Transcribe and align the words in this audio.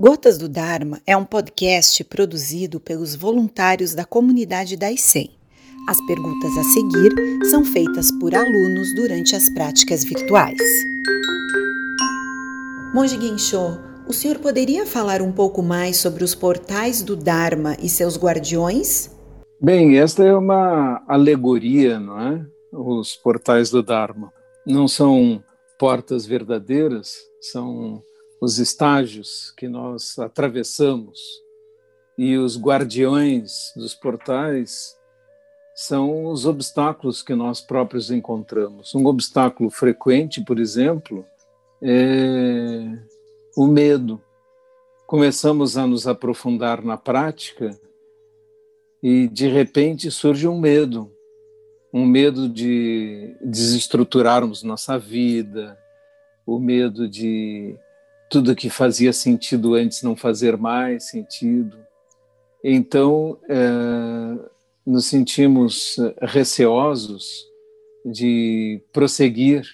Gotas 0.00 0.38
do 0.38 0.48
Dharma 0.48 1.00
é 1.04 1.16
um 1.16 1.24
podcast 1.24 2.04
produzido 2.04 2.78
pelos 2.78 3.16
voluntários 3.16 3.96
da 3.96 4.04
comunidade 4.04 4.76
da 4.76 4.92
ICEM. 4.92 5.28
As 5.88 6.00
perguntas 6.06 6.56
a 6.56 6.62
seguir 6.62 7.12
são 7.50 7.64
feitas 7.64 8.08
por 8.20 8.32
alunos 8.32 8.94
durante 8.94 9.34
as 9.34 9.50
práticas 9.50 10.04
virtuais. 10.04 10.56
Monge 12.94 13.20
Gensho, 13.20 13.76
o 14.06 14.12
senhor 14.12 14.38
poderia 14.38 14.86
falar 14.86 15.20
um 15.20 15.32
pouco 15.32 15.64
mais 15.64 15.96
sobre 15.96 16.22
os 16.22 16.32
portais 16.32 17.02
do 17.02 17.16
Dharma 17.16 17.76
e 17.82 17.88
seus 17.88 18.16
guardiões? 18.16 19.10
Bem, 19.60 19.98
esta 19.98 20.22
é 20.24 20.32
uma 20.32 21.02
alegoria, 21.08 21.98
não 21.98 22.20
é? 22.20 22.46
Os 22.72 23.16
portais 23.16 23.68
do 23.68 23.82
Dharma. 23.82 24.32
Não 24.64 24.86
são 24.86 25.42
portas 25.76 26.24
verdadeiras, 26.24 27.16
são 27.40 28.00
os 28.40 28.58
estágios 28.58 29.52
que 29.56 29.68
nós 29.68 30.18
atravessamos 30.18 31.42
e 32.16 32.36
os 32.36 32.58
guardiões 32.58 33.72
dos 33.76 33.94
portais 33.94 34.96
são 35.74 36.26
os 36.26 36.44
obstáculos 36.44 37.22
que 37.22 37.34
nós 37.34 37.60
próprios 37.60 38.10
encontramos. 38.10 38.94
Um 38.94 39.06
obstáculo 39.06 39.70
frequente, 39.70 40.42
por 40.42 40.58
exemplo, 40.58 41.24
é 41.80 42.98
o 43.56 43.66
medo. 43.66 44.20
Começamos 45.06 45.76
a 45.76 45.86
nos 45.86 46.06
aprofundar 46.08 46.82
na 46.82 46.96
prática 46.96 47.78
e 49.00 49.28
de 49.28 49.48
repente 49.48 50.10
surge 50.10 50.48
um 50.48 50.58
medo, 50.58 51.12
um 51.92 52.04
medo 52.04 52.48
de 52.48 53.36
desestruturarmos 53.40 54.64
nossa 54.64 54.98
vida, 54.98 55.78
o 56.44 56.58
medo 56.58 57.08
de 57.08 57.78
tudo 58.28 58.54
que 58.56 58.68
fazia 58.68 59.12
sentido 59.12 59.74
antes 59.74 60.02
não 60.02 60.14
fazer 60.14 60.56
mais 60.56 61.04
sentido. 61.04 61.78
Então, 62.62 63.38
é, 63.48 64.48
nos 64.86 65.06
sentimos 65.06 65.96
receosos 66.20 67.46
de 68.04 68.80
prosseguir. 68.92 69.66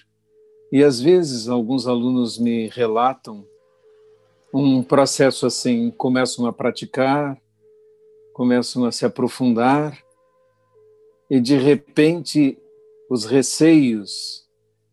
E 0.71 0.83
às 0.83 0.99
vezes 0.99 1.47
alguns 1.47 1.87
alunos 1.87 2.37
me 2.37 2.67
relatam 2.67 3.45
um 4.53 4.83
processo 4.83 5.45
assim: 5.45 5.91
começam 5.91 6.45
a 6.45 6.53
praticar, 6.53 7.39
começam 8.33 8.85
a 8.85 8.91
se 8.91 9.05
aprofundar, 9.05 9.97
e 11.29 11.39
de 11.39 11.57
repente 11.57 12.57
os 13.09 13.25
receios 13.25 14.43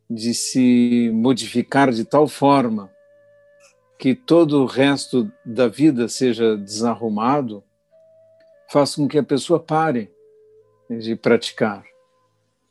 de 0.09 0.35
se 0.35 1.11
modificar 1.15 1.91
de 1.91 2.05
tal 2.05 2.29
forma 2.29 2.92
que 4.03 4.17
todo 4.17 4.61
o 4.61 4.67
resto 4.67 5.31
da 5.45 5.69
vida 5.69 6.09
seja 6.09 6.57
desarrumado, 6.57 7.63
faz 8.69 8.97
com 8.97 9.07
que 9.07 9.17
a 9.17 9.23
pessoa 9.23 9.61
pare 9.61 10.11
de 10.91 11.15
praticar. 11.15 11.85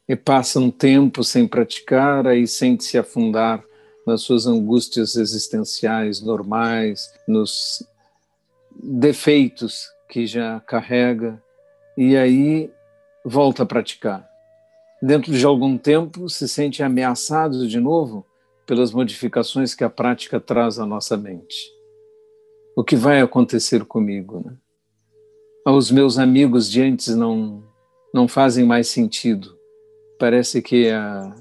E 0.10 0.14
passa 0.14 0.60
um 0.60 0.70
tempo 0.70 1.24
sem 1.24 1.48
praticar, 1.48 2.28
aí 2.28 2.46
sente 2.46 2.84
se 2.84 2.98
afundar 2.98 3.64
nas 4.06 4.24
suas 4.24 4.46
angústias 4.46 5.16
existenciais 5.16 6.20
normais, 6.20 7.14
nos 7.26 7.82
defeitos 8.84 9.90
que 10.10 10.28
já 10.28 10.60
carrega, 10.60 11.42
e 11.96 12.18
aí 12.18 12.70
volta 13.24 13.64
a 13.64 13.66
praticar. 13.66 14.30
Dentro 15.02 15.32
de 15.32 15.46
algum 15.46 15.78
tempo 15.78 16.28
se 16.28 16.46
sente 16.50 16.84
ameaçado 16.84 17.66
de 17.70 17.80
novo 17.80 18.26
pelas 18.72 18.94
modificações 18.94 19.76
que 19.76 19.84
a 19.84 19.90
prática 19.90 20.40
traz 20.40 20.80
à 20.80 20.86
nossa 20.86 21.18
mente. 21.18 21.58
O 22.74 22.86
que 22.86 22.96
vai 22.96 23.20
acontecer 23.20 23.84
comigo? 23.84 24.42
Né? 24.46 24.56
Meus 25.92 26.18
amigos 26.18 26.72
de 26.72 26.82
antes 26.82 27.14
não, 27.14 27.66
não 28.14 28.30
fazem 28.30 28.64
mais 28.64 28.88
sentido. 28.88 29.54
Parece 30.18 30.62
que 30.62 30.90
a, 30.90 31.36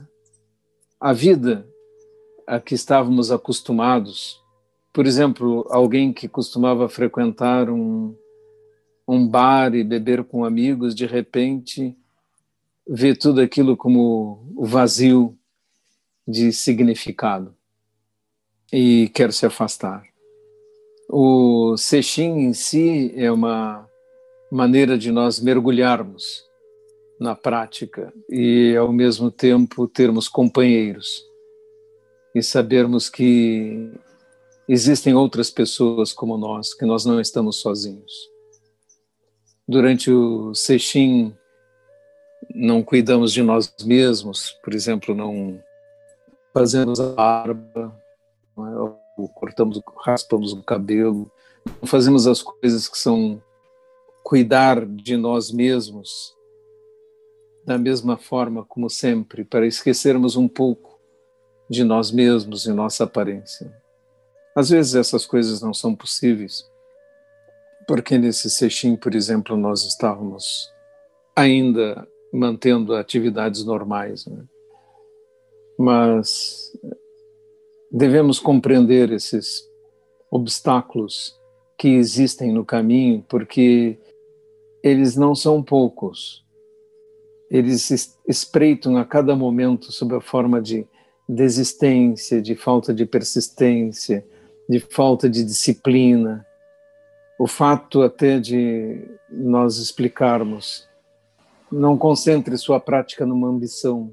a 1.01 1.13
vida 1.13 1.65
a 2.49 2.59
que 2.59 2.75
estávamos 2.75 3.31
acostumados, 3.31 4.43
por 4.93 5.07
exemplo, 5.07 5.65
alguém 5.71 6.13
que 6.13 6.27
costumava 6.27 6.89
frequentar 6.89 7.71
um, 7.71 8.13
um 9.07 9.25
bar 9.25 9.73
e 9.73 9.85
beber 9.85 10.25
com 10.25 10.45
amigos, 10.45 10.97
de 10.97 11.07
repente 11.07 11.97
vê 12.89 13.15
tudo 13.15 13.41
aquilo 13.41 13.77
como 13.77 14.53
vazio 14.59 15.39
de 16.31 16.53
significado 16.53 17.55
e 18.73 19.11
quer 19.15 19.33
se 19.33 19.45
afastar. 19.45 20.05
O 21.09 21.77
Sexin 21.77 22.39
em 22.39 22.53
si 22.53 23.13
é 23.17 23.31
uma 23.33 23.89
maneira 24.51 24.97
de 24.97 25.11
nós 25.11 25.41
mergulharmos 25.41 26.45
na 27.19 27.35
prática 27.35 28.13
e, 28.31 28.77
ao 28.77 28.93
mesmo 28.93 29.31
tempo, 29.31 29.89
termos 29.89 30.29
companheiros 30.29 31.25
e 32.35 32.43
sabermos 32.43 33.09
que 33.09 33.91
existem 34.69 35.15
outras 35.15 35.51
pessoas 35.51 36.13
como 36.13 36.39
nós, 36.39 36.73
que 36.73 36.87
nós 36.87 37.05
não 37.05 37.21
estamos 37.21 37.57
sozinhos. 37.57 38.13
Durante 39.67 40.11
o 40.11 40.55
Sexin, 40.55 41.35
não 42.55 42.83
cuidamos 42.83 43.33
de 43.33 43.43
nós 43.43 43.73
mesmos, 43.85 44.53
por 44.63 44.75
exemplo, 44.75 45.15
não 45.15 45.61
fazemos 46.53 47.01
a 47.01 47.13
barba, 47.13 47.95
é? 48.59 49.29
cortamos, 49.35 49.81
raspamos 49.99 50.53
o 50.53 50.63
cabelo, 50.63 51.31
não 51.81 51.87
fazemos 51.87 52.27
as 52.27 52.43
coisas 52.43 52.89
que 52.89 52.99
são 52.99 53.43
cuidar 54.23 54.85
de 54.87 55.17
nós 55.17 55.51
mesmos 55.51 56.35
da 57.65 57.79
mesma 57.79 58.17
forma 58.17 58.65
como 58.65 58.89
sempre, 58.89 59.45
para 59.45 59.67
esquecermos 59.67 60.37
um 60.37 60.49
pouco 60.49 60.99
de 61.69 61.85
nós 61.85 62.11
mesmos 62.11 62.67
e 62.67 62.73
nossa 62.73 63.05
aparência. 63.05 63.73
Às 64.57 64.71
vezes 64.71 64.95
essas 64.95 65.25
coisas 65.25 65.61
não 65.61 65.73
são 65.73 65.95
possíveis, 65.95 66.69
porque 67.87 68.19
nesse 68.19 68.51
sexim, 68.51 68.97
por 68.97 69.15
exemplo, 69.15 69.57
nós 69.57 69.85
estávamos 69.85 70.73
ainda 71.37 72.07
mantendo 72.33 72.95
atividades 72.95 73.65
normais. 73.65 74.27
Né? 74.27 74.43
Mas 75.81 76.71
devemos 77.91 78.39
compreender 78.39 79.11
esses 79.11 79.67
obstáculos 80.31 81.35
que 81.79 81.89
existem 81.89 82.53
no 82.53 82.67
caminho, 82.67 83.25
porque 83.27 83.99
eles 84.83 85.17
não 85.17 85.35
são 85.35 85.63
poucos. 85.63 86.45
Eles 87.51 87.91
espreitam 88.29 88.99
a 88.99 89.07
cada 89.07 89.35
momento 89.35 89.91
sob 89.91 90.15
a 90.15 90.21
forma 90.21 90.61
de 90.61 90.87
desistência, 91.27 92.43
de 92.43 92.55
falta 92.55 92.93
de 92.93 93.07
persistência, 93.07 94.23
de 94.69 94.81
falta 94.81 95.31
de 95.31 95.43
disciplina. 95.43 96.47
O 97.39 97.47
fato 97.47 98.03
até 98.03 98.39
de 98.39 99.03
nós 99.31 99.79
explicarmos, 99.79 100.87
não 101.73 101.97
concentre 101.97 102.59
sua 102.59 102.79
prática 102.79 103.25
numa 103.25 103.49
ambição, 103.49 104.13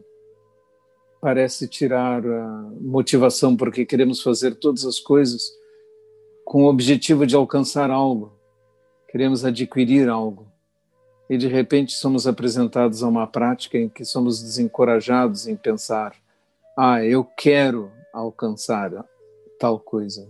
parece 1.22 1.68
tirar 1.68 2.26
a 2.26 2.70
motivação 2.80 3.56
porque 3.56 3.86
queremos 3.86 4.22
fazer 4.22 4.56
todas 4.56 4.86
as 4.86 5.00
coisas 5.00 5.52
com 6.46 6.64
o 6.64 6.70
objetivo 6.70 7.26
de 7.26 7.36
alcançar 7.36 7.92
algo, 7.92 8.32
queremos 9.10 9.44
adquirir 9.44 10.08
algo. 10.08 10.48
E 11.30 11.38
de 11.38 11.48
repente 11.48 11.92
somos 11.92 12.26
apresentados 12.26 13.04
a 13.04 13.08
uma 13.08 13.28
prática 13.28 13.78
em 13.78 13.90
que 13.90 14.06
somos 14.06 14.42
desencorajados 14.42 15.46
em 15.46 15.58
pensar: 15.58 16.16
ah, 16.78 17.04
eu 17.04 17.26
quero 17.26 17.92
alcançar 18.14 19.06
tal 19.60 19.78
coisa. 19.78 20.26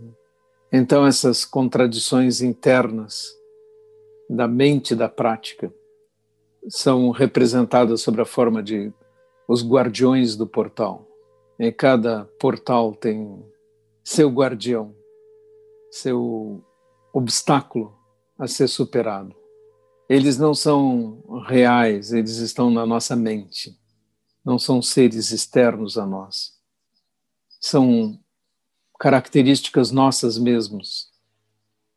Então, 0.71 1.05
essas 1.05 1.45
contradições 1.45 2.41
internas 2.41 3.31
da 4.29 4.47
mente 4.47 4.95
da 4.95 5.07
prática 5.07 5.71
são 6.67 7.11
representadas 7.11 8.01
sob 8.01 8.21
a 8.21 8.25
forma 8.25 8.61
de 8.61 8.91
os 9.47 9.63
guardiões 9.63 10.35
do 10.35 10.45
portal. 10.45 11.07
E 11.57 11.71
cada 11.71 12.25
portal 12.39 12.93
tem 12.93 13.43
seu 14.03 14.29
guardião, 14.29 14.95
seu 15.89 16.63
obstáculo 17.13 17.97
a 18.37 18.47
ser 18.47 18.67
superado. 18.67 19.35
Eles 20.09 20.37
não 20.37 20.53
são 20.53 21.23
reais, 21.47 22.13
eles 22.13 22.37
estão 22.37 22.69
na 22.69 22.85
nossa 22.85 23.15
mente. 23.15 23.77
Não 24.45 24.59
são 24.59 24.81
seres 24.81 25.31
externos 25.31 25.97
a 25.97 26.05
nós. 26.05 26.53
São 27.59 28.19
características 28.99 29.91
nossas 29.91 30.37
mesmos 30.37 31.11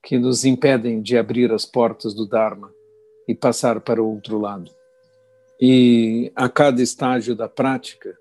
que 0.03 0.19
nos 0.19 0.45
impedem 0.45 1.03
de 1.03 1.17
abrir 1.17 1.53
as 1.53 1.65
portas 1.65 2.15
do 2.15 2.27
Dharma 2.27 2.73
e 3.29 3.35
passar 3.35 3.81
para 3.81 4.03
o 4.03 4.15
outro 4.15 4.39
lado. 4.39 4.80
E 5.61 6.33
a 6.35 6.49
cada 6.49 6.81
estágio 6.81 7.37
da 7.37 7.47
prática, 7.47 8.17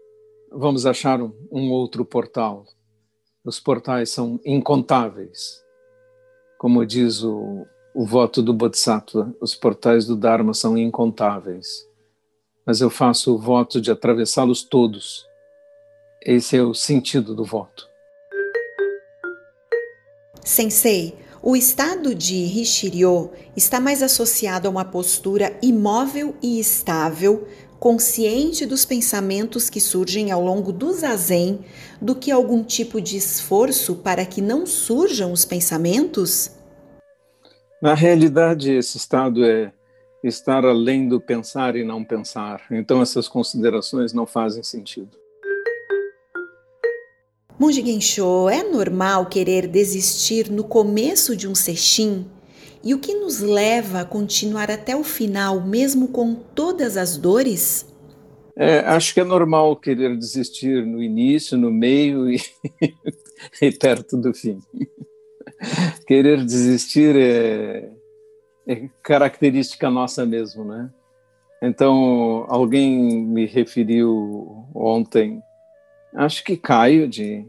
vamos 0.51 0.85
achar 0.85 1.21
um, 1.21 1.71
outro 1.71 2.03
portal. 2.03 2.65
Os 3.45 3.61
portais 3.61 4.09
são 4.09 4.41
incontáveis. 4.45 5.63
Como 6.57 6.85
diz 6.85 7.23
o, 7.23 7.65
o 7.95 8.05
voto 8.05 8.41
do 8.41 8.53
Bodhisattva, 8.53 9.33
os 9.39 9.55
portais 9.55 10.05
do 10.05 10.17
Dharma 10.17 10.53
são 10.53 10.77
incontáveis, 10.77 11.87
mas 12.65 12.81
eu 12.81 12.89
faço 12.89 13.33
o 13.33 13.37
voto 13.37 13.79
de 13.79 13.89
atravessá-los 13.89 14.61
todos. 14.61 15.25
Esse 16.21 16.57
é 16.57 16.61
o 16.61 16.73
sentido 16.73 17.33
do 17.33 17.45
voto. 17.45 17.87
Sensei, 20.43 21.15
o 21.41 21.55
estado 21.55 22.13
de 22.13 22.35
Hishiryo 22.35 23.31
está 23.55 23.79
mais 23.79 24.03
associado 24.03 24.67
a 24.67 24.71
uma 24.71 24.83
postura 24.83 25.57
imóvel 25.61 26.35
e 26.41 26.59
estável, 26.59 27.47
consciente 27.79 28.65
dos 28.65 28.83
pensamentos 28.83 29.69
que 29.69 29.79
surgem 29.79 30.31
ao 30.31 30.43
longo 30.43 30.73
do 30.73 30.91
zazen, 30.91 31.61
do 32.01 32.13
que 32.13 32.29
algum 32.29 32.61
tipo 32.61 32.99
de 32.99 33.15
esforço 33.15 33.95
para 33.95 34.25
que 34.25 34.41
não 34.41 34.65
surjam 34.65 35.31
os 35.31 35.45
pensamentos? 35.45 36.51
Na 37.81 37.93
realidade, 37.93 38.73
esse 38.73 38.97
estado 38.97 39.45
é 39.45 39.71
estar 40.21 40.65
além 40.65 41.07
do 41.07 41.21
pensar 41.21 41.77
e 41.77 41.85
não 41.85 42.03
pensar. 42.03 42.61
Então, 42.69 43.01
essas 43.01 43.29
considerações 43.29 44.11
não 44.11 44.25
fazem 44.25 44.61
sentido. 44.61 45.17
Monge 47.59 47.85
Gensho, 47.85 48.47
é 48.47 48.63
normal 48.63 49.25
querer 49.25 49.67
desistir 49.67 50.49
no 50.49 50.63
começo 50.63 51.35
de 51.35 51.45
um 51.45 51.53
sexim? 51.53 52.25
E 52.81 52.93
o 52.93 52.99
que 52.99 53.13
nos 53.13 53.41
leva 53.41 53.99
a 53.99 54.05
continuar 54.05 54.71
até 54.71 54.95
o 54.95 55.03
final, 55.03 55.59
mesmo 55.59 56.07
com 56.07 56.33
todas 56.33 56.95
as 56.95 57.17
dores? 57.17 57.85
É, 58.55 58.79
acho 58.79 59.13
que 59.13 59.19
é 59.19 59.25
normal 59.25 59.75
querer 59.75 60.15
desistir 60.15 60.85
no 60.85 61.03
início, 61.03 61.57
no 61.57 61.69
meio 61.69 62.31
e, 62.31 62.41
e 63.61 63.71
perto 63.73 64.15
do 64.15 64.33
fim. 64.33 64.59
querer 66.07 66.45
desistir 66.45 67.13
é, 67.17 67.91
é 68.65 68.89
característica 69.03 69.89
nossa 69.89 70.25
mesmo, 70.25 70.63
né? 70.63 70.89
Então, 71.61 72.45
alguém 72.47 73.25
me 73.25 73.45
referiu 73.45 74.65
ontem 74.73 75.41
acho 76.13 76.43
que 76.43 76.57
Caio, 76.57 77.07
de 77.07 77.45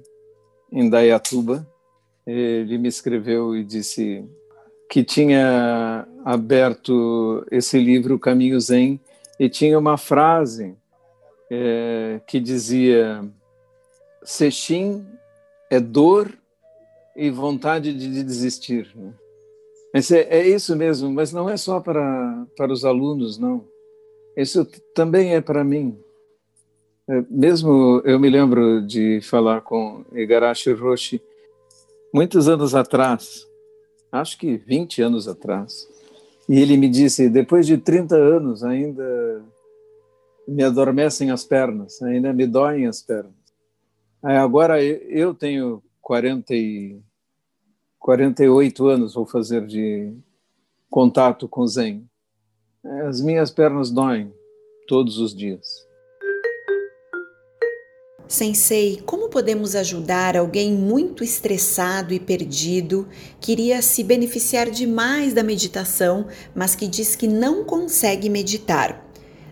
Indaiatuba, 0.72 1.66
ele 2.26 2.78
me 2.78 2.88
escreveu 2.88 3.56
e 3.56 3.64
disse 3.64 4.24
que 4.88 5.04
tinha 5.04 6.06
aberto 6.24 7.46
esse 7.50 7.78
livro 7.78 8.18
Caminho 8.18 8.60
Zen 8.60 9.00
e 9.38 9.48
tinha 9.48 9.78
uma 9.78 9.96
frase 9.96 10.76
é, 11.50 12.20
que 12.26 12.38
dizia 12.38 13.24
Sexim 14.22 15.06
é 15.70 15.80
dor 15.80 16.32
e 17.16 17.30
vontade 17.30 17.92
de 17.92 18.22
desistir. 18.22 18.94
Mas 19.92 20.10
é, 20.10 20.20
é, 20.30 20.48
isso 20.48 20.76
mesmo, 20.76 21.10
mas 21.10 21.32
não 21.32 21.48
é 21.48 21.56
só 21.56 21.80
para, 21.80 22.46
para 22.56 22.72
os 22.72 22.84
alunos, 22.84 23.38
não. 23.38 23.64
Isso 24.36 24.66
também 24.94 25.34
é 25.34 25.40
para 25.40 25.64
mim. 25.64 25.98
Mesmo 27.28 28.00
eu 28.04 28.20
me 28.20 28.30
lembro 28.30 28.86
de 28.86 29.20
falar 29.20 29.62
com 29.62 30.04
Igarashi 30.12 30.72
Roshi 30.72 31.20
muitos 32.14 32.46
anos 32.46 32.72
atrás, 32.72 33.44
acho 34.12 34.38
que 34.38 34.56
20 34.56 35.02
anos 35.02 35.26
atrás, 35.26 35.88
e 36.48 36.60
ele 36.60 36.76
me 36.76 36.88
disse: 36.88 37.28
depois 37.28 37.66
de 37.66 37.76
30 37.78 38.14
anos 38.14 38.62
ainda 38.62 39.44
me 40.46 40.62
adormecem 40.62 41.32
as 41.32 41.42
pernas, 41.42 42.00
ainda 42.00 42.32
me 42.32 42.46
doem 42.46 42.86
as 42.86 43.02
pernas. 43.02 43.34
agora 44.22 44.80
eu 44.80 45.34
tenho 45.34 45.82
40 46.00 46.54
e 46.54 47.00
48 47.98 48.86
anos, 48.86 49.14
vou 49.14 49.26
fazer 49.26 49.66
de 49.66 50.14
contato 50.88 51.48
com 51.48 51.66
Zen. 51.66 52.08
As 53.08 53.20
minhas 53.20 53.50
pernas 53.50 53.90
doem 53.90 54.32
todos 54.86 55.18
os 55.18 55.34
dias. 55.34 55.89
Sensei, 58.30 59.02
como 59.04 59.28
podemos 59.28 59.74
ajudar 59.74 60.36
alguém 60.36 60.72
muito 60.72 61.24
estressado 61.24 62.14
e 62.14 62.20
perdido, 62.20 63.08
que 63.40 63.50
iria 63.50 63.82
se 63.82 64.04
beneficiar 64.04 64.70
demais 64.70 65.34
da 65.34 65.42
meditação, 65.42 66.28
mas 66.54 66.76
que 66.76 66.86
diz 66.86 67.16
que 67.16 67.26
não 67.26 67.64
consegue 67.64 68.30
meditar? 68.30 69.04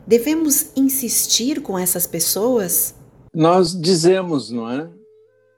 Devemos 0.06 0.70
insistir 0.76 1.60
com 1.60 1.76
essas 1.76 2.06
pessoas? 2.06 2.94
Nós 3.34 3.74
dizemos, 3.74 4.52
não 4.52 4.70
é? 4.70 4.88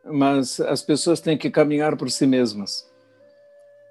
Mas 0.06 0.58
as 0.58 0.80
pessoas 0.80 1.20
têm 1.20 1.36
que 1.36 1.50
caminhar 1.50 1.98
por 1.98 2.10
si 2.10 2.26
mesmas. 2.26 2.88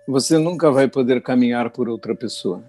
Você 0.08 0.40
nunca 0.40 0.72
vai 0.72 0.88
poder 0.88 1.22
caminhar 1.22 1.70
por 1.70 1.88
outra 1.88 2.16
pessoa. 2.16 2.64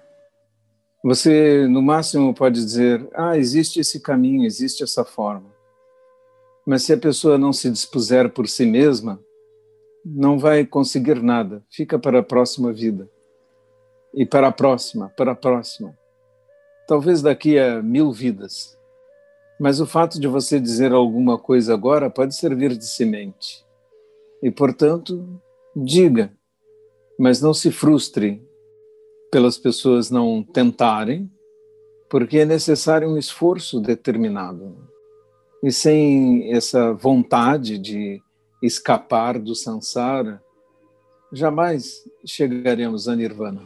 Você, 1.02 1.66
no 1.66 1.80
máximo, 1.80 2.34
pode 2.34 2.62
dizer: 2.62 3.08
ah, 3.14 3.38
existe 3.38 3.80
esse 3.80 3.98
caminho, 3.98 4.44
existe 4.44 4.82
essa 4.82 5.06
forma 5.06 5.58
mas 6.70 6.84
se 6.84 6.92
a 6.92 6.96
pessoa 6.96 7.36
não 7.36 7.52
se 7.52 7.68
dispuser 7.68 8.30
por 8.30 8.48
si 8.48 8.64
mesma, 8.64 9.20
não 10.04 10.38
vai 10.38 10.64
conseguir 10.64 11.20
nada. 11.20 11.64
Fica 11.68 11.98
para 11.98 12.20
a 12.20 12.22
próxima 12.22 12.72
vida. 12.72 13.10
E 14.14 14.24
para 14.24 14.46
a 14.46 14.52
próxima, 14.52 15.08
para 15.16 15.32
a 15.32 15.34
próxima. 15.34 15.98
Talvez 16.86 17.22
daqui 17.22 17.58
a 17.58 17.82
mil 17.82 18.12
vidas. 18.12 18.78
Mas 19.58 19.80
o 19.80 19.84
fato 19.84 20.20
de 20.20 20.28
você 20.28 20.60
dizer 20.60 20.92
alguma 20.92 21.36
coisa 21.36 21.74
agora 21.74 22.08
pode 22.08 22.36
servir 22.36 22.76
de 22.76 22.86
semente. 22.86 23.66
E, 24.40 24.48
portanto, 24.48 25.42
diga, 25.74 26.32
mas 27.18 27.42
não 27.42 27.52
se 27.52 27.72
frustre 27.72 28.40
pelas 29.32 29.58
pessoas 29.58 30.08
não 30.08 30.40
tentarem, 30.40 31.28
porque 32.08 32.38
é 32.38 32.44
necessário 32.44 33.08
um 33.08 33.18
esforço 33.18 33.80
determinado. 33.80 34.88
E 35.62 35.70
sem 35.70 36.52
essa 36.52 36.92
vontade 36.94 37.78
de 37.78 38.20
escapar 38.62 39.38
do 39.38 39.54
samsara, 39.54 40.42
jamais 41.32 42.02
chegaremos 42.24 43.08
a 43.08 43.14
nirvana. 43.14 43.62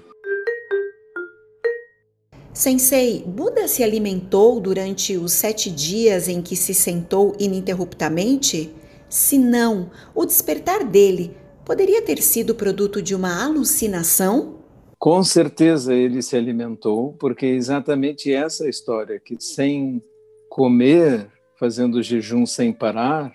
Sensei, 2.52 3.24
Buda 3.26 3.66
se 3.66 3.82
alimentou 3.82 4.60
durante 4.60 5.16
os 5.16 5.32
sete 5.32 5.70
dias 5.70 6.28
em 6.28 6.40
que 6.40 6.54
se 6.54 6.72
sentou 6.72 7.34
ininterruptamente? 7.38 8.72
Se 9.08 9.38
não, 9.38 9.90
o 10.14 10.24
despertar 10.24 10.84
dele 10.84 11.36
poderia 11.64 12.02
ter 12.02 12.22
sido 12.22 12.54
produto 12.54 13.02
de 13.02 13.14
uma 13.14 13.44
alucinação? 13.44 14.60
Com 14.98 15.22
certeza 15.24 15.92
ele 15.94 16.22
se 16.22 16.36
alimentou, 16.36 17.12
porque 17.18 17.46
é 17.46 17.50
exatamente 17.50 18.32
essa 18.32 18.68
história 18.68 19.18
que 19.18 19.36
sem 19.40 20.02
comer 20.48 21.28
fazendo 21.64 22.02
jejum 22.02 22.44
sem 22.44 22.74
parar, 22.74 23.32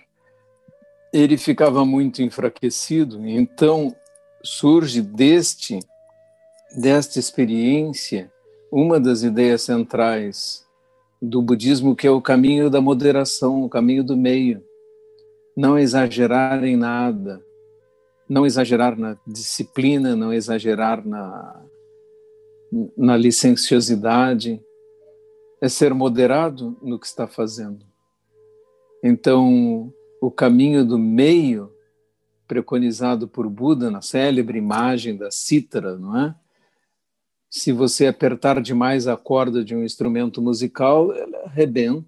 ele 1.11 1.35
ficava 1.35 1.83
muito 1.83 2.21
enfraquecido. 2.21 3.27
Então 3.27 3.95
surge 4.43 5.01
deste 5.01 5.79
desta 6.77 7.17
experiência 7.17 8.31
uma 8.71 8.99
das 8.99 9.23
ideias 9.23 9.63
centrais 9.63 10.63
do 11.19 11.41
budismo 11.41 11.95
que 11.95 12.05
é 12.05 12.11
o 12.11 12.21
caminho 12.21 12.69
da 12.69 12.79
moderação, 12.79 13.63
o 13.63 13.69
caminho 13.69 14.03
do 14.03 14.15
meio. 14.15 14.63
Não 15.57 15.75
exagerar 15.79 16.63
em 16.63 16.77
nada, 16.77 17.43
não 18.29 18.45
exagerar 18.45 18.95
na 18.95 19.17
disciplina, 19.25 20.15
não 20.15 20.31
exagerar 20.31 21.03
na, 21.03 21.65
na 22.95 23.17
licenciosidade, 23.17 24.63
é 25.59 25.67
ser 25.67 25.95
moderado 25.95 26.77
no 26.79 26.99
que 26.99 27.07
está 27.07 27.25
fazendo. 27.25 27.88
Então, 29.03 29.93
o 30.21 30.29
caminho 30.29 30.85
do 30.85 30.97
meio, 30.97 31.71
preconizado 32.47 33.27
por 33.27 33.49
Buda 33.49 33.89
na 33.91 34.01
célebre 34.01 34.57
imagem 34.57 35.15
da 35.15 35.31
cítara, 35.31 35.97
não 35.97 36.17
é? 36.17 36.35
Se 37.49 37.71
você 37.71 38.05
apertar 38.05 38.61
demais 38.61 39.07
a 39.07 39.17
corda 39.17 39.63
de 39.63 39.75
um 39.75 39.83
instrumento 39.83 40.41
musical, 40.41 41.11
ela 41.13 41.45
arrebenta. 41.45 42.05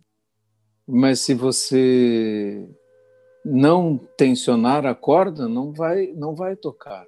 Mas 0.88 1.19
se 1.21 1.33
você 1.33 2.67
não 3.43 3.98
tensionar 4.17 4.86
a 4.86 4.93
corda, 4.93 5.48
não 5.48 5.71
vai, 5.71 6.07
não 6.15 6.36
vai 6.36 6.55
tocar. 6.55 7.05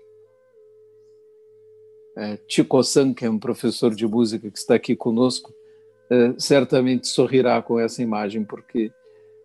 É, 2.18 2.40
Chico-san, 2.48 3.13
que 3.13 3.25
é 3.25 3.30
um 3.30 3.40
professor 3.40 3.94
de 3.94 4.08
música 4.08 4.50
que 4.50 4.58
está 4.58 4.75
aqui 4.75 4.96
conosco, 4.96 5.54
é, 6.10 6.34
certamente 6.38 7.08
sorrirá 7.08 7.62
com 7.62 7.80
essa 7.80 8.02
imagem, 8.02 8.44
porque 8.44 8.92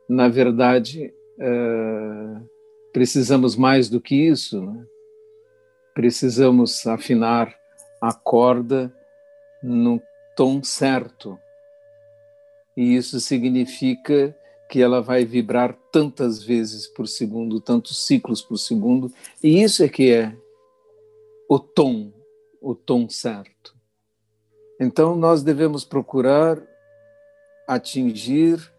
na 0.08 0.28
verdade, 0.28 1.12
é, 1.38 2.40
precisamos 2.92 3.54
mais 3.56 3.88
do 3.88 4.00
que 4.00 4.14
isso, 4.14 4.60
né? 4.60 4.86
precisamos 5.94 6.86
afinar 6.86 7.54
a 8.00 8.12
corda 8.12 8.94
no 9.62 10.00
tom 10.36 10.62
certo. 10.62 11.38
E 12.76 12.94
isso 12.94 13.20
significa 13.20 14.34
que 14.70 14.80
ela 14.80 15.00
vai 15.00 15.24
vibrar 15.24 15.76
tantas 15.90 16.42
vezes 16.42 16.86
por 16.86 17.08
segundo, 17.08 17.60
tantos 17.60 18.06
ciclos 18.06 18.40
por 18.40 18.58
segundo, 18.58 19.12
e 19.42 19.62
isso 19.62 19.82
é 19.82 19.88
que 19.88 20.12
é 20.12 20.36
o 21.48 21.58
tom, 21.58 22.12
o 22.60 22.74
tom 22.74 23.08
certo. 23.08 23.74
Então, 24.80 25.16
nós 25.16 25.42
devemos 25.42 25.84
procurar 25.84 26.62
atingir 27.66 28.72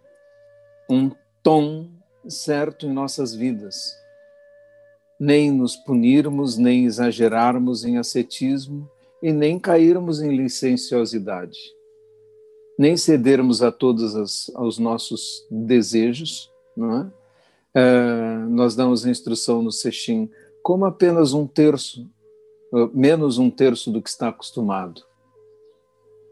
um 0.90 1.12
tom 1.44 1.90
certo 2.28 2.88
em 2.88 2.94
nossas 2.94 3.36
vidas. 3.36 3.96
Nem 5.20 5.52
nos 5.52 5.76
punirmos, 5.76 6.58
nem 6.58 6.86
exagerarmos 6.86 7.86
em 7.86 7.98
ascetismo 7.98 8.90
e 9.22 9.32
nem 9.32 9.60
cairmos 9.60 10.22
em 10.22 10.36
licenciosidade. 10.36 11.60
Nem 12.78 12.96
cedermos 12.96 13.62
a 13.62 13.72
todos 13.72 14.16
as, 14.16 14.50
aos 14.56 14.80
nossos 14.80 15.46
desejos, 15.52 16.50
não 16.76 17.02
é? 17.02 17.12
é 17.76 18.38
nós 18.50 18.76
damos 18.76 19.06
instrução 19.06 19.62
no 19.62 19.72
Sexim 19.72 20.30
como 20.64 20.86
apenas 20.86 21.34
um 21.34 21.46
terço, 21.46 22.10
menos 22.94 23.38
um 23.38 23.50
terço 23.50 23.92
do 23.92 24.02
que 24.02 24.10
está 24.10 24.30
acostumado. 24.30 25.02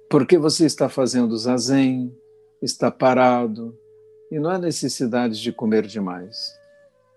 Porque 0.10 0.38
você 0.38 0.66
está 0.66 0.88
fazendo 0.88 1.38
zazen, 1.38 2.16
está 2.62 2.90
parado, 2.90 3.78
e 4.32 4.40
não 4.40 4.50
há 4.50 4.58
necessidade 4.58 5.42
de 5.42 5.52
comer 5.52 5.86
demais. 5.88 6.58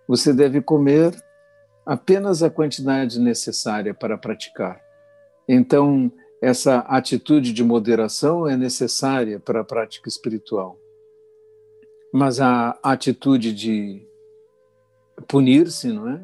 Você 0.06 0.32
deve 0.32 0.60
comer 0.60 1.14
apenas 1.84 2.42
a 2.42 2.50
quantidade 2.50 3.18
necessária 3.18 3.94
para 3.94 4.18
praticar. 4.18 4.80
Então, 5.48 6.12
essa 6.40 6.78
atitude 6.80 7.52
de 7.52 7.62
moderação 7.64 8.46
é 8.46 8.56
necessária 8.56 9.38
para 9.38 9.60
a 9.60 9.64
prática 9.64 10.08
espiritual. 10.08 10.78
Mas 12.12 12.40
a 12.40 12.78
atitude 12.82 13.52
de 13.52 14.06
punir-se, 15.28 15.88
não 15.92 16.08
é? 16.08 16.20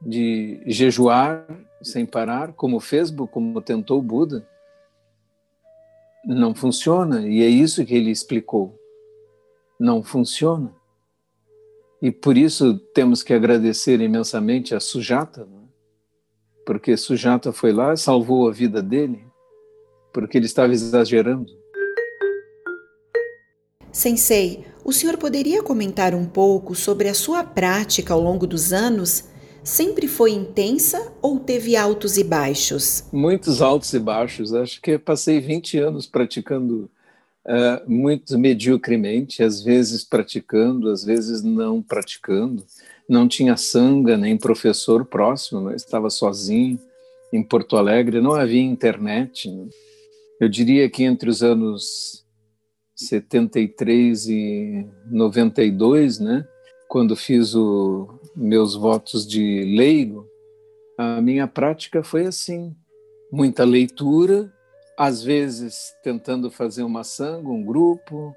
De 0.00 0.62
jejuar 0.66 1.46
sem 1.82 2.04
parar, 2.04 2.52
como 2.52 2.80
fez, 2.80 3.10
como 3.30 3.60
tentou 3.60 4.02
Buda, 4.02 4.46
não 6.24 6.54
funciona, 6.54 7.26
e 7.26 7.42
é 7.42 7.48
isso 7.48 7.84
que 7.84 7.94
ele 7.94 8.10
explicou. 8.10 8.78
Não 9.78 10.02
funciona. 10.02 10.74
E 12.00 12.10
por 12.10 12.36
isso 12.36 12.78
temos 12.94 13.22
que 13.22 13.34
agradecer 13.34 14.00
imensamente 14.00 14.74
a 14.74 14.80
Sujata, 14.80 15.44
não 15.44 15.58
é? 15.58 15.68
porque 16.64 16.96
Sujata 16.96 17.52
foi 17.52 17.72
lá 17.72 17.94
e 17.94 17.96
salvou 17.96 18.48
a 18.48 18.52
vida 18.52 18.82
dele, 18.82 19.24
porque 20.12 20.36
ele 20.36 20.46
estava 20.46 20.72
exagerando. 20.72 21.46
Sensei, 23.90 24.66
o 24.84 24.92
senhor 24.92 25.16
poderia 25.16 25.62
comentar 25.62 26.14
um 26.14 26.26
pouco 26.26 26.74
sobre 26.74 27.08
a 27.08 27.14
sua 27.14 27.42
prática 27.42 28.12
ao 28.12 28.20
longo 28.20 28.46
dos 28.46 28.72
anos 28.72 29.24
sempre 29.68 30.08
foi 30.08 30.32
intensa 30.32 31.12
ou 31.20 31.38
teve 31.38 31.76
altos 31.76 32.16
e 32.16 32.24
baixos? 32.24 33.04
Muitos 33.12 33.60
altos 33.60 33.92
e 33.92 33.98
baixos. 33.98 34.54
Acho 34.54 34.80
que 34.80 34.98
passei 34.98 35.40
20 35.40 35.78
anos 35.78 36.06
praticando 36.06 36.90
uh, 37.48 37.90
muito 37.90 38.38
mediocremente, 38.38 39.42
às 39.42 39.62
vezes 39.62 40.04
praticando, 40.04 40.90
às 40.90 41.02
vezes 41.02 41.42
não 41.42 41.82
praticando. 41.82 42.64
Não 43.08 43.26
tinha 43.26 43.56
sanga 43.56 44.16
nem 44.16 44.36
professor 44.36 45.04
próximo, 45.04 45.62
né? 45.62 45.74
estava 45.74 46.10
sozinho 46.10 46.78
em 47.32 47.42
Porto 47.42 47.76
Alegre, 47.76 48.20
não 48.20 48.34
havia 48.34 48.60
internet. 48.60 49.50
Né? 49.50 49.66
Eu 50.40 50.48
diria 50.48 50.88
que 50.90 51.04
entre 51.04 51.30
os 51.30 51.42
anos 51.42 52.24
73 52.94 54.28
e 54.28 54.86
92, 55.10 56.18
né, 56.18 56.46
quando 56.88 57.14
fiz 57.16 57.54
o, 57.54 58.08
meus 58.36 58.74
votos 58.74 59.26
de 59.26 59.62
leigo, 59.76 60.26
a 60.98 61.20
minha 61.20 61.46
prática 61.46 62.02
foi 62.02 62.26
assim: 62.26 62.74
muita 63.30 63.64
leitura, 63.64 64.52
às 64.98 65.22
vezes 65.22 65.96
tentando 66.02 66.50
fazer 66.50 66.82
uma 66.82 67.04
sanga, 67.04 67.48
um 67.48 67.64
grupo, 67.64 68.34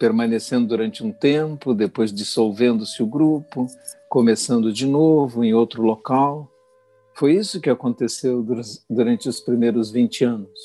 permanecendo 0.00 0.66
durante 0.66 1.04
um 1.04 1.12
tempo, 1.12 1.72
depois 1.72 2.12
dissolvendo-se 2.12 3.00
o 3.04 3.06
grupo, 3.06 3.68
começando 4.08 4.72
de 4.72 4.84
novo 4.84 5.44
em 5.44 5.54
outro 5.54 5.80
local. 5.80 6.50
Foi 7.14 7.36
isso 7.36 7.60
que 7.60 7.70
aconteceu 7.70 8.44
durante 8.88 9.28
os 9.28 9.38
primeiros 9.38 9.92
20 9.92 10.24
anos. 10.24 10.60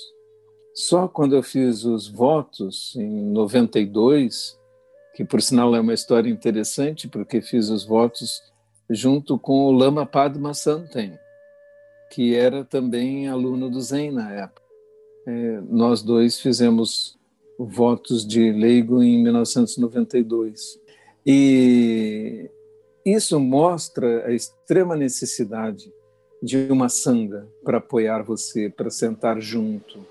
Só 0.74 1.08
quando 1.08 1.36
eu 1.36 1.44
fiz 1.44 1.86
os 1.86 2.08
votos 2.08 2.96
em 2.96 3.26
92, 3.32 4.60
que 5.14 5.24
por 5.24 5.40
sinal 5.40 5.76
é 5.76 5.80
uma 5.80 5.94
história 5.94 6.32
interessante, 6.32 7.08
porque 7.08 7.44
fiz 7.44 7.70
os 7.70 7.86
votos 7.86 8.42
junto 8.90 9.38
com 9.38 9.68
o 9.68 9.72
Lama 9.72 10.04
Padma 10.04 10.56
Santen, 10.56 11.20
que 12.10 12.34
era 12.34 12.66
também 12.66 13.28
aluno 13.28 13.70
do 13.70 13.80
Zen 13.80 14.12
na 14.12 14.32
época. 14.34 14.65
É, 15.28 15.62
nós 15.70 16.02
dois 16.02 16.40
fizemos 16.40 17.18
votos 17.58 18.26
de 18.26 18.52
leigo 18.52 19.02
em 19.02 19.24
1992. 19.24 20.80
E 21.26 22.50
isso 23.06 23.40
mostra 23.40 24.28
a 24.28 24.34
extrema 24.34 24.96
necessidade 24.96 25.92
de 26.42 26.58
uma 26.72 26.90
sanga 26.90 27.48
para 27.64 27.78
apoiar 27.80 28.22
você, 28.24 28.70
para 28.70 28.90
sentar 28.90 29.40
junto. 29.42 30.06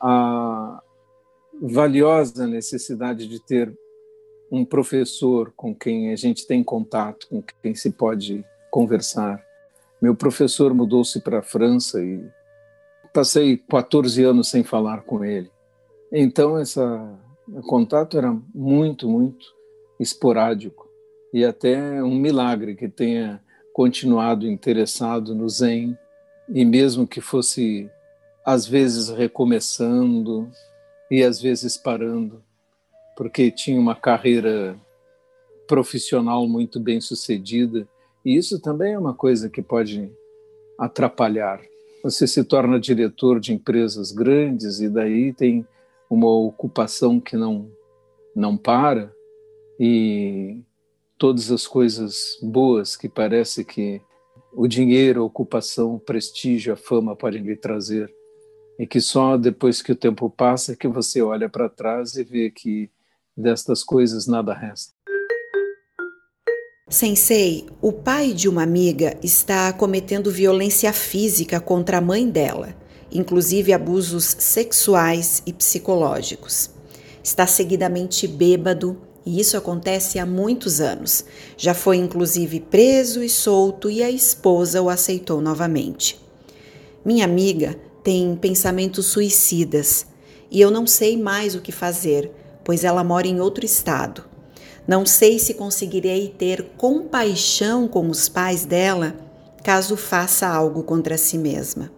A 0.00 0.82
valiosa 1.62 2.46
necessidade 2.46 3.28
de 3.28 3.38
ter 3.38 3.72
um 4.50 4.64
professor 4.64 5.52
com 5.54 5.74
quem 5.74 6.12
a 6.12 6.16
gente 6.16 6.46
tem 6.46 6.64
contato, 6.64 7.28
com 7.28 7.42
quem 7.62 7.74
se 7.74 7.90
pode 7.90 8.44
conversar. 8.70 9.44
Meu 10.00 10.14
professor 10.14 10.74
mudou-se 10.74 11.20
para 11.20 11.38
a 11.38 11.42
França 11.42 12.02
e 12.02 12.24
passei 13.12 13.56
14 13.56 14.22
anos 14.24 14.48
sem 14.48 14.62
falar 14.62 15.02
com 15.02 15.24
ele. 15.24 15.50
Então, 16.12 16.60
esse 16.60 16.80
contato 17.66 18.18
era 18.18 18.36
muito, 18.54 19.08
muito 19.08 19.46
esporádico 19.98 20.88
e 21.32 21.44
até 21.44 22.02
um 22.02 22.14
milagre 22.14 22.74
que 22.74 22.88
tenha 22.88 23.42
continuado 23.72 24.46
interessado 24.46 25.34
no 25.34 25.48
Zen 25.48 25.96
e 26.48 26.64
mesmo 26.64 27.06
que 27.06 27.20
fosse 27.20 27.88
às 28.44 28.66
vezes 28.66 29.08
recomeçando 29.08 30.50
e 31.10 31.22
às 31.22 31.40
vezes 31.40 31.76
parando 31.76 32.42
porque 33.20 33.50
tinha 33.50 33.78
uma 33.78 33.94
carreira 33.94 34.74
profissional 35.68 36.48
muito 36.48 36.80
bem 36.80 37.02
sucedida. 37.02 37.86
E 38.24 38.34
isso 38.34 38.58
também 38.58 38.94
é 38.94 38.98
uma 38.98 39.12
coisa 39.12 39.50
que 39.50 39.60
pode 39.60 40.10
atrapalhar. 40.78 41.60
Você 42.02 42.26
se 42.26 42.42
torna 42.44 42.80
diretor 42.80 43.38
de 43.38 43.52
empresas 43.52 44.10
grandes 44.10 44.80
e 44.80 44.88
daí 44.88 45.32
tem 45.32 45.66
uma 46.08 46.28
ocupação 46.28 47.20
que 47.20 47.36
não 47.36 47.70
não 48.34 48.56
para 48.56 49.12
e 49.78 50.62
todas 51.18 51.50
as 51.50 51.66
coisas 51.66 52.38
boas 52.40 52.96
que 52.96 53.08
parece 53.08 53.64
que 53.64 54.00
o 54.52 54.66
dinheiro, 54.66 55.22
a 55.22 55.24
ocupação, 55.24 55.94
o 55.94 56.00
prestígio, 56.00 56.72
a 56.72 56.76
fama 56.76 57.14
podem 57.14 57.42
lhe 57.42 57.56
trazer 57.56 58.12
e 58.78 58.86
que 58.86 59.00
só 59.00 59.36
depois 59.36 59.82
que 59.82 59.92
o 59.92 59.96
tempo 59.96 60.30
passa 60.30 60.76
que 60.76 60.88
você 60.88 61.20
olha 61.20 61.48
para 61.48 61.68
trás 61.68 62.16
e 62.16 62.24
vê 62.24 62.50
que 62.50 62.90
destas 63.36 63.84
coisas 63.84 64.26
nada 64.26 64.54
resta. 64.54 64.99
Sensei, 66.90 67.66
o 67.80 67.92
pai 67.92 68.32
de 68.32 68.48
uma 68.48 68.64
amiga 68.64 69.16
está 69.22 69.72
cometendo 69.72 70.28
violência 70.28 70.92
física 70.92 71.60
contra 71.60 71.98
a 71.98 72.00
mãe 72.00 72.28
dela, 72.28 72.74
inclusive 73.12 73.72
abusos 73.72 74.34
sexuais 74.40 75.40
e 75.46 75.52
psicológicos. 75.52 76.68
Está 77.22 77.46
seguidamente 77.46 78.26
bêbado 78.26 79.00
e 79.24 79.38
isso 79.38 79.56
acontece 79.56 80.18
há 80.18 80.26
muitos 80.26 80.80
anos. 80.80 81.24
Já 81.56 81.74
foi 81.74 81.96
inclusive 81.96 82.58
preso 82.58 83.22
e 83.22 83.28
solto 83.28 83.88
e 83.88 84.02
a 84.02 84.10
esposa 84.10 84.82
o 84.82 84.88
aceitou 84.88 85.40
novamente. 85.40 86.20
Minha 87.04 87.24
amiga 87.24 87.78
tem 88.02 88.34
pensamentos 88.34 89.06
suicidas 89.06 90.06
e 90.50 90.60
eu 90.60 90.72
não 90.72 90.88
sei 90.88 91.16
mais 91.16 91.54
o 91.54 91.60
que 91.60 91.70
fazer 91.70 92.32
pois 92.64 92.84
ela 92.84 93.02
mora 93.02 93.26
em 93.26 93.40
outro 93.40 93.64
estado. 93.64 94.29
Não 94.90 95.06
sei 95.06 95.38
se 95.38 95.54
conseguirei 95.54 96.34
ter 96.36 96.72
compaixão 96.76 97.86
com 97.86 98.08
os 98.08 98.28
pais 98.28 98.64
dela 98.64 99.14
caso 99.62 99.96
faça 99.96 100.48
algo 100.48 100.82
contra 100.82 101.16
si 101.16 101.38
mesma. 101.38 101.92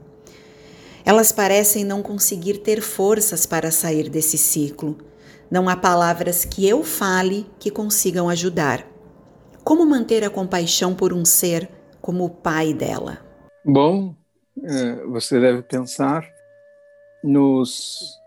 Elas 1.02 1.32
parecem 1.32 1.86
não 1.86 2.02
conseguir 2.02 2.58
ter 2.58 2.82
forças 2.82 3.46
para 3.46 3.70
sair 3.70 4.10
desse 4.10 4.36
ciclo. 4.36 4.98
Não 5.50 5.70
há 5.70 5.74
palavras 5.74 6.44
que 6.44 6.68
eu 6.68 6.84
fale 6.84 7.46
que 7.58 7.70
consigam 7.70 8.28
ajudar. 8.28 8.86
Como 9.64 9.86
manter 9.86 10.22
a 10.22 10.28
compaixão 10.28 10.94
por 10.94 11.14
um 11.14 11.24
ser 11.24 11.70
como 11.98 12.26
o 12.26 12.30
pai 12.30 12.74
dela? 12.74 13.20
Bom, 13.64 14.14
é, 14.62 14.96
você 15.06 15.40
deve 15.40 15.62
pensar 15.62 16.28
nos 17.24 18.20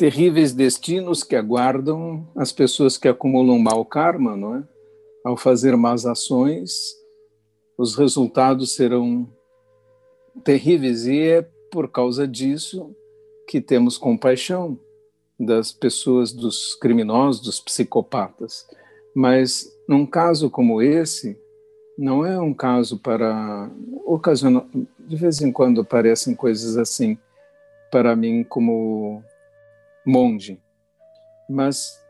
terríveis 0.00 0.54
destinos 0.54 1.22
que 1.22 1.36
aguardam 1.36 2.26
as 2.34 2.50
pessoas 2.50 2.96
que 2.96 3.06
acumulam 3.06 3.58
mau 3.58 3.84
karma, 3.84 4.34
não 4.34 4.54
é? 4.56 4.64
Ao 5.22 5.36
fazer 5.36 5.76
más 5.76 6.06
ações, 6.06 6.72
os 7.76 7.94
resultados 7.96 8.74
serão 8.74 9.30
terríveis 10.42 11.04
e 11.04 11.20
é 11.20 11.42
por 11.70 11.86
causa 11.86 12.26
disso 12.26 12.96
que 13.46 13.60
temos 13.60 13.98
compaixão 13.98 14.80
das 15.38 15.70
pessoas, 15.70 16.32
dos 16.32 16.74
criminosos, 16.76 17.42
dos 17.42 17.60
psicopatas. 17.60 18.66
Mas 19.14 19.70
num 19.86 20.06
caso 20.06 20.48
como 20.48 20.80
esse, 20.80 21.38
não 21.98 22.24
é 22.24 22.40
um 22.40 22.54
caso 22.54 22.98
para 22.98 23.70
ocasional. 24.06 24.66
De 24.98 25.16
vez 25.16 25.42
em 25.42 25.52
quando 25.52 25.82
aparecem 25.82 26.34
coisas 26.34 26.78
assim 26.78 27.18
para 27.92 28.16
mim 28.16 28.42
como 28.42 29.22
monge, 30.06 30.60
mas 31.48 32.00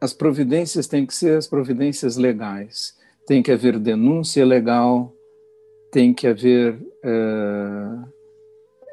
as 0.00 0.12
providências 0.12 0.86
têm 0.86 1.06
que 1.06 1.14
ser 1.14 1.36
as 1.36 1.46
providências 1.46 2.16
legais. 2.16 2.96
Tem 3.26 3.42
que 3.42 3.50
haver 3.50 3.78
denúncia 3.78 4.44
legal, 4.44 5.12
tem 5.90 6.12
que 6.12 6.26
haver 6.26 6.74
uh, 6.74 8.12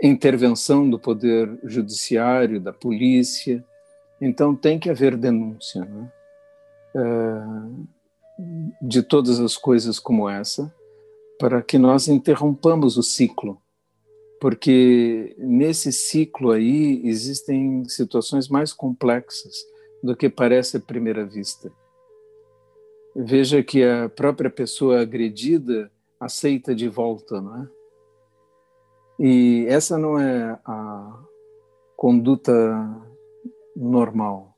intervenção 0.02 0.90
do 0.90 0.98
poder 0.98 1.60
judiciário, 1.64 2.60
da 2.60 2.74
polícia. 2.74 3.64
Então 4.20 4.56
tem 4.56 4.80
que 4.80 4.90
haver 4.90 5.16
denúncia 5.18 5.86
né? 5.86 6.12
uh, 6.96 7.88
de 8.82 9.04
todas 9.04 9.40
as 9.40 9.56
coisas 9.58 10.00
como 10.00 10.30
essa, 10.30 10.74
para 11.38 11.62
que 11.62 11.78
nós 11.78 12.08
interrompamos 12.08 12.98
o 12.98 13.04
ciclo 13.04 13.62
porque 14.44 15.34
nesse 15.38 15.90
ciclo 15.94 16.52
aí 16.52 17.02
existem 17.08 17.88
situações 17.88 18.50
mais 18.50 18.74
complexas 18.74 19.66
do 20.04 20.18
que 20.18 20.30
parece 20.30 20.76
à 20.76 20.80
primeira 20.82 21.26
vista. 21.26 21.72
Veja 23.16 23.64
que 23.64 23.82
a 23.86 24.10
própria 24.10 24.50
pessoa 24.50 25.00
agredida 25.00 25.90
aceita 26.20 26.76
de 26.76 26.90
volta, 26.90 27.40
não 27.40 27.64
é? 27.64 27.68
E 29.18 29.66
essa 29.70 29.98
não 29.98 30.20
é 30.20 30.60
a 30.66 31.20
conduta 31.96 32.54
normal, 33.74 34.58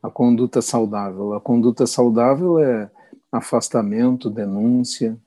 a 0.00 0.08
conduta 0.08 0.62
saudável. 0.62 1.34
A 1.34 1.40
conduta 1.40 1.88
saudável 1.88 2.60
é 2.60 2.88
afastamento, 3.32 4.30
denúncia, 4.30 5.18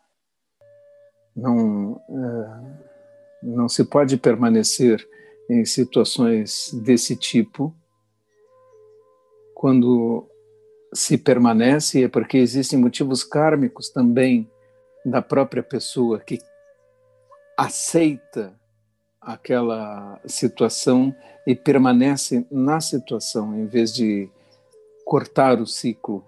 não. 1.36 2.02
É 2.08 2.89
não 3.42 3.70
se 3.70 3.84
pode 3.84 4.18
permanecer 4.18 5.08
em 5.50 5.66
situações 5.66 6.72
desse 6.74 7.16
tipo. 7.16 7.74
Quando 9.54 10.28
se 10.94 11.18
permanece 11.18 12.04
é 12.04 12.08
porque 12.08 12.38
existem 12.38 12.80
motivos 12.80 13.24
kármicos 13.24 13.90
também 13.90 14.50
da 15.06 15.22
própria 15.22 15.64
pessoa 15.64 16.20
que 16.20 16.40
aceita 17.58 18.58
aquela 19.22 20.20
situação 20.26 21.14
e 21.46 21.56
permanece 21.56 22.46
na 22.50 22.80
situação 22.80 23.56
em 23.56 23.66
vez 23.66 23.94
de 23.94 24.30
cortar 25.06 25.60
o 25.60 25.66
ciclo 25.66 26.26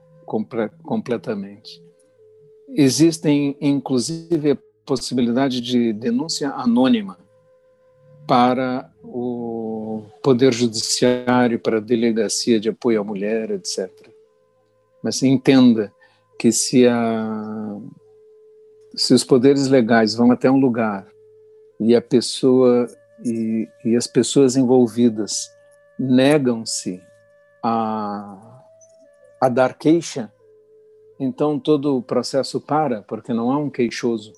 completamente. 0.84 1.82
Existem, 2.70 3.58
inclusive, 3.60 4.58
possibilidade 4.86 5.62
de 5.62 5.94
denúncia 5.94 6.52
anônima 6.52 7.18
para 8.28 8.90
o 9.04 10.04
Poder 10.24 10.54
Judiciário, 10.54 11.60
para 11.60 11.78
a 11.78 11.82
Delegacia 11.82 12.60
de 12.60 12.70
Apoio 12.70 13.02
à 13.02 13.04
Mulher, 13.04 13.52
etc. 13.52 13.90
Mas 15.04 15.22
entenda 15.24 15.92
que 16.38 16.52
se, 16.52 16.88
a, 16.88 17.78
se 18.96 19.14
os 19.14 19.24
poderes 19.24 19.68
legais 19.68 20.16
vão 20.16 20.32
até 20.32 20.50
um 20.50 20.60
lugar 20.60 21.08
e 21.80 21.96
a 21.96 22.02
pessoa 22.02 22.88
e, 23.24 23.68
e 23.86 23.96
as 23.96 24.08
pessoas 24.08 24.56
envolvidas 24.56 25.52
negam-se 26.00 27.02
a, 27.64 28.64
a 29.40 29.50
dar 29.50 29.76
queixa, 29.76 30.32
então 31.20 31.60
todo 31.60 31.98
o 31.98 32.02
processo 32.02 32.60
para, 32.60 33.04
porque 33.04 33.34
não 33.34 33.52
há 33.52 33.58
um 33.58 33.70
queixoso 33.70 34.34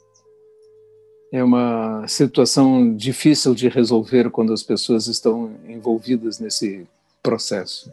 é 1.33 1.43
uma 1.43 2.07
situação 2.07 2.95
difícil 2.95 3.55
de 3.55 3.67
resolver 3.67 4.29
quando 4.29 4.53
as 4.53 4.61
pessoas 4.61 5.07
estão 5.07 5.51
envolvidas 5.67 6.39
nesse 6.39 6.87
processo. 7.23 7.89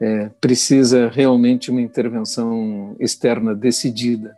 É, 0.00 0.30
precisa 0.40 1.08
realmente 1.08 1.72
uma 1.72 1.80
intervenção 1.80 2.94
externa 3.00 3.52
decidida, 3.52 4.32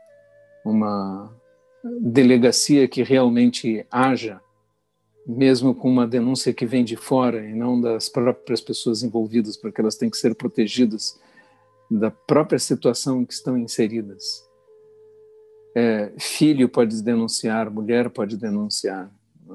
uma 0.64 1.31
delegacia 2.01 2.88
que 2.88 3.03
realmente 3.03 3.85
haja, 3.90 4.40
mesmo 5.27 5.75
com 5.75 5.90
uma 5.90 6.07
denúncia 6.07 6.55
que 6.55 6.64
vem 6.64 6.83
de 6.83 6.96
fora 6.96 7.44
e 7.44 7.53
não 7.53 7.79
das 7.79 8.09
próprias 8.09 8.62
pessoas 8.62 9.03
envolvidas, 9.03 9.59
porque 9.59 9.83
elas 9.83 9.96
têm 9.96 10.09
que 10.09 10.16
ser 10.16 10.35
protegidas 10.35 11.20
da 11.90 12.11
própria 12.11 12.59
situação 12.59 13.20
em 13.20 13.27
que 13.27 13.35
estão 13.35 13.59
inseridas. 13.59 14.49
É, 15.74 16.12
filho 16.18 16.68
pode 16.68 17.00
denunciar, 17.02 17.70
mulher 17.70 18.11
pode 18.11 18.37
denunciar. 18.37 19.11
É? 19.50 19.54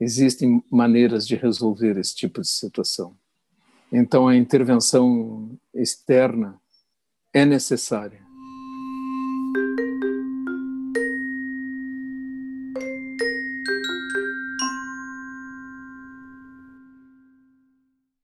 Existem 0.00 0.62
maneiras 0.70 1.26
de 1.26 1.36
resolver 1.36 1.96
esse 1.98 2.14
tipo 2.14 2.40
de 2.40 2.48
situação. 2.48 3.16
Então, 3.92 4.26
a 4.26 4.36
intervenção 4.36 5.56
externa 5.72 6.60
é 7.32 7.44
necessária. 7.44 8.25